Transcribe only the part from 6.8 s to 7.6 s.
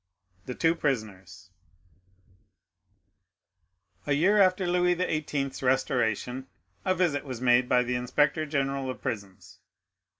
a visit was